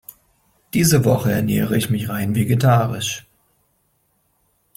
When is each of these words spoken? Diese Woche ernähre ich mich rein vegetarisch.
Diese 0.73 1.05
Woche 1.05 1.31
ernähre 1.31 1.77
ich 1.77 1.91
mich 1.91 2.09
rein 2.09 2.33
vegetarisch. 2.33 3.27